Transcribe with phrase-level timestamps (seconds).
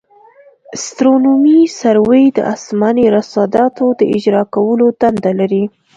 [0.77, 5.63] استرونومي سروې د اسماني رصاداتو د اجرا کولو دنده لري